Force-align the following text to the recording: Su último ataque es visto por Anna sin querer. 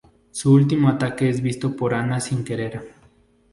Su 0.31 0.51
último 0.51 0.89
ataque 0.89 1.29
es 1.29 1.41
visto 1.43 1.75
por 1.75 1.93
Anna 1.93 2.19
sin 2.19 2.43
querer. 2.43 2.91